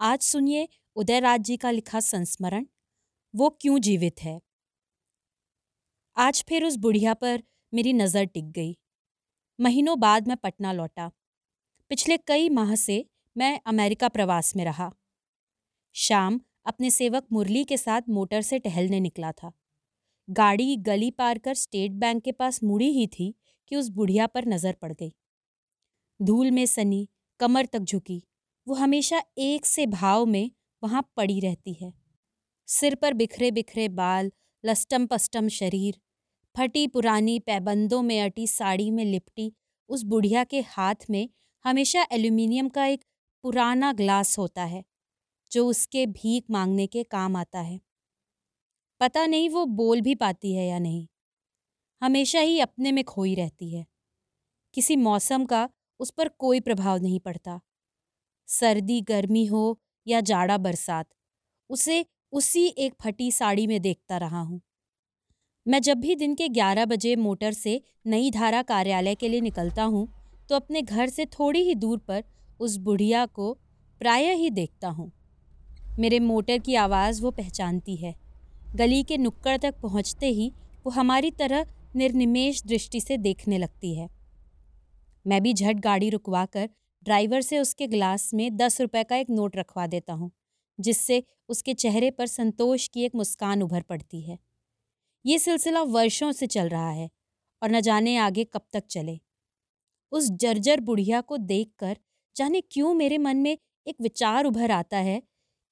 [0.00, 2.66] आज सुनिए उदयराज जी का लिखा संस्मरण,
[3.34, 4.40] वो क्यों जीवित है?
[6.16, 7.42] आज फिर उस बुढ़िया पर
[7.74, 8.78] मेरी नज़र टिक गई।
[9.60, 11.10] महीनों बाद मैं पटना लौटा।
[11.88, 13.06] पिछले कई माह से
[13.36, 14.92] मैं अमेरिका प्रवास में रहा।
[15.92, 19.52] शाम अपने सेवक मुरली के साथ मोटर से टहलने निकला था।
[20.30, 23.34] गाड़ी गली पार कर स्टेट बैंक के पास मुड़ी ही थी
[23.68, 25.12] कि उस बुढ़िया पर नज़र पड़ गई।
[26.22, 27.08] धूल में सनी,
[27.40, 28.27] कमर तक झुकी।
[28.68, 30.50] वो हमेशा एक से भाव में
[30.84, 31.94] वहाँ पड़ी रहती है।
[32.66, 34.32] सिर पर बिखरे बिखरे बाल
[34.64, 36.00] लस्टम पस्टम शरीर,
[36.56, 39.52] फटी पुरानी पैबंदों में अटी साड़ी में लिपटी,
[39.88, 41.28] उस बुढ़िया के हाथ में
[41.64, 43.04] हमेशा एल्यूमिनियम का एक
[43.42, 44.84] पुराना ग्लास होता है,
[45.52, 47.80] जो उसके भीख मांगने के काम आता है।
[49.00, 51.06] पता नहीं वो बोल भी पाती है या नहीं।
[52.02, 53.86] हमेशा ही अपने में खोई रहती है।
[54.74, 55.70] किसी मौसम का
[56.00, 57.60] उस पर कोई प्रभाव नहीं पड़ता।
[58.48, 61.06] सर्दी, गर्मी हो या जाड़ा बरसात,
[61.70, 64.60] उसे उसी एक फटी साड़ी में देखता रहा हूँ।
[65.66, 69.82] मैं जब भी दिन के ग्यारह बजे मोटर से नई धारा कार्यालय के लिए निकलता
[69.84, 70.06] हूँ
[70.48, 72.22] तो अपने घर से थोड़ी ही दूर पर
[72.60, 73.52] उस बुढ़िया को
[74.00, 75.10] प्राय ही देखता हूँ।
[75.98, 78.14] मेरे मोटर की आवाज़ वो पहचानती है।
[78.76, 80.52] गली के नुक्कड़ तक पहुँचते ही
[80.84, 81.66] वो हमारी तरह
[81.96, 84.08] निर्निमेश दृष्टि से देखने लगती है।
[85.26, 86.68] मैं भी झट गाड़ी रुकवा कर
[87.02, 90.30] ड्राइवर से उसके ग्लास में दस रुपए का एक नोट रखवा देता हूँ,
[90.78, 94.38] जिससे उसके चेहरे पर संतोष की एक मुस्कान उभर पड़ती है।
[95.24, 97.08] ये सिलसिला वर्षों से चल रहा है
[97.62, 99.18] और न जाने आगे कब तक चले।
[100.12, 101.96] उस जर्जर बुढ़िया को देखकर
[102.36, 103.56] जाने क्यों मेरे मन में
[103.86, 105.22] एक विचार उभर आता है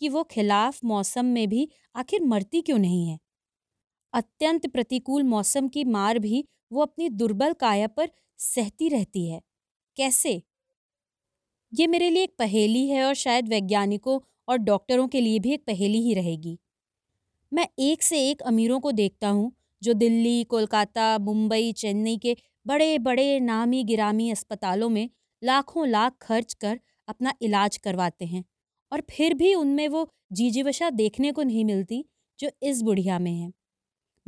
[0.01, 3.19] कि वो खिलाफ मौसम में भी आखिर मरती क्यों नहीं है?
[4.13, 8.11] अत्यंत प्रतिकूल मौसम की मार भी वो अपनी दुर्बल काया पर
[8.41, 9.41] सहती रहती है।
[9.97, 10.43] कैसे?
[11.77, 15.65] ये मेरे लिए एक पहेली है और शायद वैज्ञानिकों और डॉक्टरों के लिए भी एक
[15.67, 16.59] पहेली ही रहेगी।
[17.53, 22.37] मैं एक से एक अमीरों को देखता हूँ, जो दिल्ली, कोलकाता, मुंबई, चेन्नई के
[22.67, 25.11] बड़े बड़े नामी गिरामी अस्पतालों में
[25.45, 28.45] लाखों लाख खर्च कर अपना इलाज करवाते हैं
[28.93, 32.05] और फिर भी उनमें वो जीजीवशा देखने को नहीं मिलती,
[32.39, 33.53] जो इस बुढ़िया में है।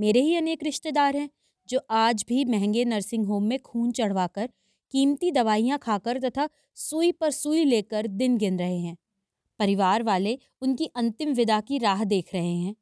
[0.01, 1.31] मेरे ही अनेक रिश्तेदार हैं,
[1.69, 4.49] जो आज भी महँगे नर्सिंग होम में खून चढ़वाकर
[4.91, 8.97] कीमती दवाइयाँ खाकर तथा सुई पर सुई लेकर दिन गिन रहे हैं।
[9.59, 12.77] परिवार वाले उनकी अंतिम विदा की राह देख रहे हैं।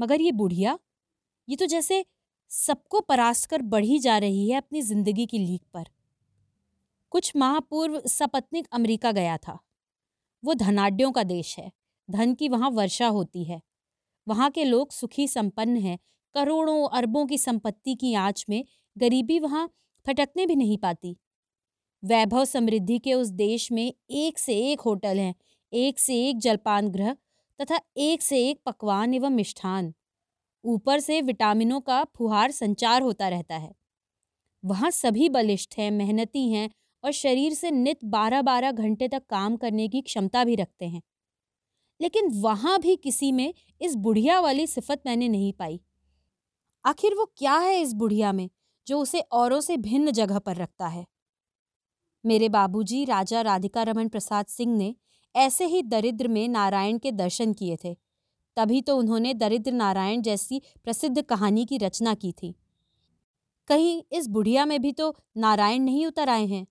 [0.00, 0.78] मगर ये बुढ़िया,
[1.48, 2.04] ये तो जैसे
[2.48, 5.84] सबको परास्त कर बढ़ी जा रही है अपनी ज़िंदगी की लीक पर।
[7.10, 9.58] कुछ माह पूर्व सपत्निक अमेरिका गया था।
[10.44, 11.72] वो धनाढ़ का देश है।
[12.10, 13.60] धन की वहाँ वर्षा होती है।
[14.28, 15.98] वहाँ के लोग सुखी संपन्न हैं।
[16.34, 18.64] करोड़ों अरबों की संपत्ति की आँच में
[18.98, 19.70] गरीबी वहाँ
[20.06, 21.16] फटकने भी नहीं पाती।
[22.04, 25.34] वैभव समृद्धि के उस देश में एक से एक होटल हैं,
[25.72, 27.16] एक से एक जलपान गृह
[27.60, 29.94] तथा एक से एक पकवान एवं मिष्ठान।
[30.64, 33.74] ऊपर से विटामिनों का फुहार संचार होता रहता है।
[34.64, 36.70] वहाँ सभी बलिष्ठ हैं, मेहनती हैं
[37.04, 41.02] और शरीर से नित बारह बारह घंटे तक काम करने की क्षमता भी रखते हैं।
[42.00, 45.80] लेकिन वहाँ भी किसी में इस बुढ़िया वाली सिफत मैंने नहीं पाई।
[46.84, 48.50] आखिर वो क्या है इस बुढ़िया में,
[48.86, 51.06] जो उसे औरों से भिन्न जगह पर रखता है?
[52.24, 54.94] मेरे बाबूजी, राजा राधिका रमन प्रसाद सिंह ने
[55.36, 57.96] ऐसे ही दरिद्र में नारायण के दर्शन किए थे।
[58.56, 62.54] तभी तो उन्होंने दरिद्र नारायण जैसी प्रसिद्ध कहानी की रचना की थी।
[63.68, 66.66] कहीं इस बुढ़िया में भी तो नारायण नहीं उतर आए हैं।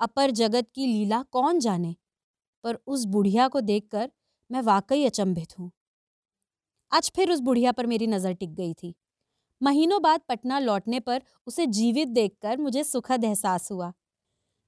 [0.00, 1.96] अपर जगत की लीला कौन जाने?
[2.64, 4.10] पर उस बुढ़िया को देखकर
[4.50, 5.70] मैं वाकई अचंभित हूँ।
[6.92, 8.94] आज फिर उस बुढ़िया पर मेरी नज़र टिक गई थी।
[9.62, 13.92] महीनों बाद पटना लौटने पर उसे जीवित देखकर मुझे सुखद एहसास हुआ।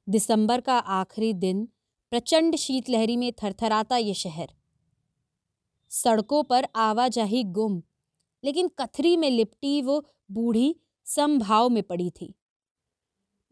[0.08, 1.68] दिसंबर का आखिरी दिन
[2.12, 4.48] प्रचंड शीतलहरी में थरथराता ये शहर।
[5.90, 7.82] सड़कों पर आवाजाही गुम,
[8.44, 10.00] लेकिन कथरी में लिपटी वो
[10.30, 10.74] बूढ़ी
[11.06, 12.34] समभाव में पड़ी थी।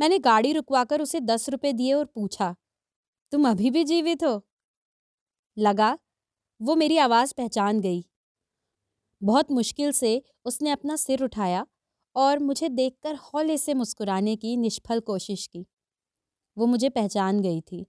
[0.01, 2.55] मैंने गाड़ी रुकवाकर उसे दस रुपए दिए और पूछा,
[3.33, 4.41] तुम अभी भी जीवित हो?
[5.57, 5.99] लगा,
[6.61, 8.05] वो मेरी आवाज़ पहचान गई।
[9.23, 11.67] बहुत मुश्किल से उसने अपना सिर उठाया
[12.17, 15.67] और मुझे देखकर हौले से मुस्कुराने की निष्फल कोशिश की।
[16.61, 17.87] वो मुझे पहचान गई थी।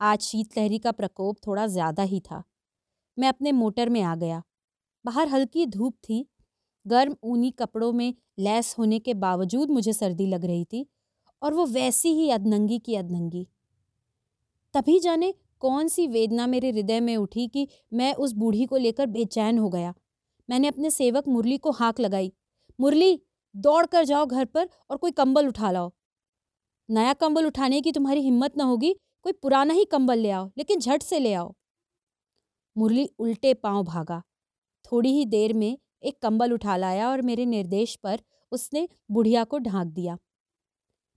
[0.00, 2.42] आज शीतलहरी का प्रकोप थोड़ा ज़्यादा ही था।
[3.18, 4.42] मैं अपने मोटर में आ गया।
[5.04, 6.24] बाहर हल्की धूप थी।
[6.86, 10.86] गर्म ऊनी कपड़ों में लैस होने के बावजूद मुझे सर्दी लग रही थी
[11.42, 13.46] और वो वैसी ही अधनंगी की अधनंगी।
[14.74, 19.06] तभी जाने कौन सी वेदना मेरे हृदय में उठी कि मैं उस बूढ़ी को लेकर
[19.08, 19.94] बेचैन हो गया।
[20.48, 22.32] मैंने अपने सेवक मुरली को हाँक लगाई।
[22.78, 23.20] मुरली
[23.54, 25.92] दौड़ कर जाओ घर पर और कोई कंबल उठा लाओ।
[26.90, 30.80] नया कंबल उठाने की तुम्हारी हिम्मत न होगी, कोई पुराना ही कंबल ले आओ, लेकिन
[30.80, 31.54] झट से ले आओ।
[32.76, 34.22] मुरली उल्टे पाँव भागा।
[34.92, 38.20] थोड़ी ही देर में एक कंबल उठा लाया और मेरे निर्देश पर
[38.52, 40.18] उसने बुढ़िया को ढांक दिया।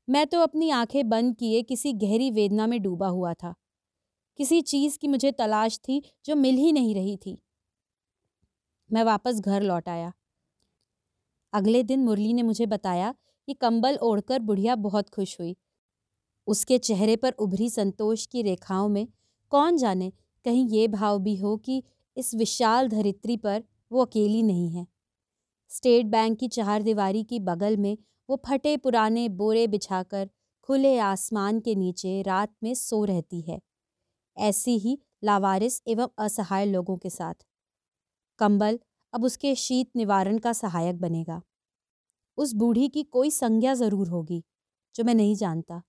[0.10, 3.56] मैं तो अपनी आँखें बंद किए किसी गहरी वेदना में डूबा हुआ था।
[4.38, 7.42] किसी चीज़ की मुझे तलाश थी जो मिल ही नहीं रही थी।
[8.92, 10.14] मैं वापस घर लौट आया।
[11.54, 13.16] अगले दिन मुरली ने मुझे बताया
[13.48, 15.56] कि कंबल ओढ़कर बुढ़िया बहुत खुश हुई।
[16.48, 19.08] उसके चेहरे पर उभरी संतोष की रेखाओं में
[19.52, 20.12] कौन जाने,
[20.46, 21.84] कहीं ये भाव भी हो कि
[22.18, 24.88] इस विशाल धरित्री पर वो अकेली नहीं है।
[25.70, 27.98] स्टेट बैंक की चार दीवारी की बगल में
[28.30, 30.30] वो फटे पुराने बोरे बिछाकर
[30.62, 33.60] खुले आसमान के नीचे रात में सो रहती है।
[34.38, 37.34] ऐसी ही लावारिस एवं असहाय लोगों के साथ।
[38.40, 38.80] कंबल
[39.14, 41.42] अब उसके शीत निवारण का सहायक बनेगा।
[42.38, 44.44] उस बूढ़ी की कोई संज्ञा ज़रूर होगी,
[44.96, 45.82] जो मैं नहीं जानता।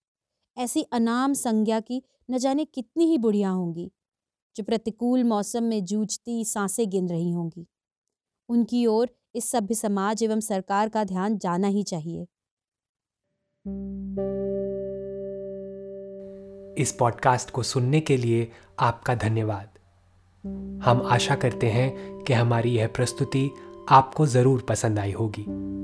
[0.58, 3.92] ऐसी अनाम संज्ञा की न जाने कितनी ही बुढ़िया होंगी,
[4.56, 7.66] जो प्रतिकूल मौसम में जूझती साँसें गिन रही होंगी।
[8.48, 12.26] उनकी ओर इस सभ्य समाज एवं सरकार का ध्यान जाना ही चाहिए।
[16.82, 19.68] इस पॉडकास्ट को सुनने के लिए आपका धन्यवाद।
[20.84, 23.50] हम आशा करते हैं कि हमारी यह प्रस्तुति
[23.88, 25.83] आपको ज़रूर पसंद आई होगी।